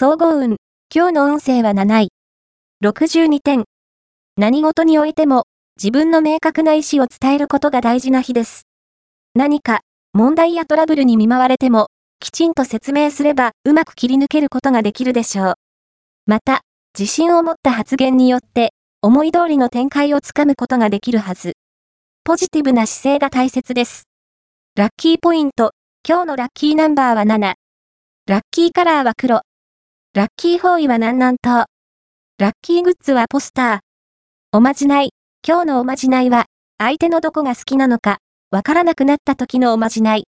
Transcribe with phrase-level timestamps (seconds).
[0.00, 0.58] 総合運。
[0.94, 2.08] 今日の運勢は7位。
[2.84, 3.64] 62点。
[4.36, 5.42] 何事においても、
[5.76, 8.68] 自分の明確な意思を伝えることが大事な日です。
[9.34, 9.80] 何か、
[10.12, 11.88] 問題やトラブルに見舞われても、
[12.20, 15.54] きちんと説明すれば、うまく切り抜けることができるでしょう。
[16.26, 16.60] また、
[16.96, 21.54] 自信を持った発言によって、思い通りの展開をつかむことができるはず。
[22.22, 24.04] ポジティブな姿勢が大切です。
[24.76, 25.72] ラッキーポイント。
[26.08, 27.54] 今日のラッキーナンバーは7。
[28.28, 29.40] ラッキーカラーは黒。
[30.14, 31.66] ラッキー方位は南南東。
[32.38, 33.78] ラッキーグッズはポスター。
[34.52, 35.10] おまじない。
[35.46, 36.46] 今日のおまじないは、
[36.78, 38.16] 相手のどこが好きなのか、
[38.50, 40.24] わからなくなった時のおまじない。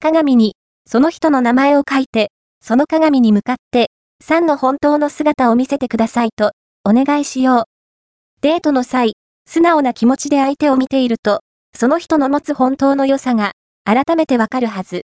[0.00, 0.54] 鏡に、
[0.86, 2.32] その人の名前を書いて、
[2.62, 3.90] その鏡に向かって、
[4.24, 7.64] 3の本当の姿を見せてくださいと、お願いしよう。
[8.40, 9.12] デートの際、
[9.46, 11.42] 素直な気持ちで相手を見ていると、
[11.76, 13.52] その人の持つ本当の良さが、
[13.84, 15.02] 改めてわかるはず。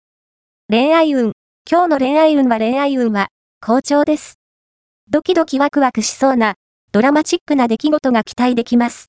[0.69, 1.33] 恋愛運。
[1.69, 3.27] 今日の恋愛運は恋愛運は、
[3.67, 4.39] 好調です。
[5.09, 6.53] ドキドキワクワクしそうな、
[6.93, 9.07] ドラマチックな出来事が期待できます。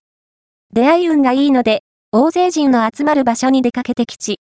[0.74, 4.40] 出会い運がいいので、大勢人の集まる場所に出かけてきち。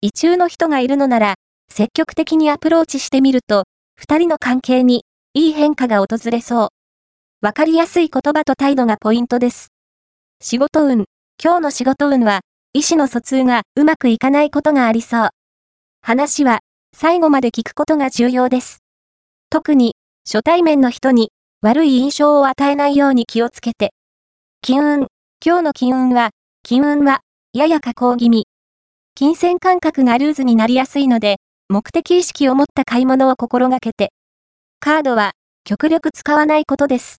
[0.00, 1.34] 異中の人がいるのなら、
[1.70, 6.68] 積極的にアプローチしてみると、二人の関係に、いい変化が訪れそう。
[7.42, 9.68] わかりやすい言葉と態度がポイントです。
[10.40, 11.04] 仕事運。
[11.42, 12.40] 今日の仕事運は、
[12.72, 15.28] 意思の疎通がうまくいかないことがありそう。
[16.00, 16.60] 話は、
[16.96, 18.82] 最後まで聞くことが重要です。
[19.52, 23.92] 特に、初対面の人に、悪い印象を与えないように気をつけて。
[24.62, 25.06] 金運。
[25.44, 26.30] 今日の金運は、
[26.62, 27.20] 金運は、
[27.52, 28.46] やや下降気味。
[29.14, 31.36] 金銭感覚がルーズになりやすいので、
[31.68, 34.14] 目的意識を持った買い物を心がけて。
[34.80, 35.32] カードは、
[35.64, 37.10] 極力使わないことです。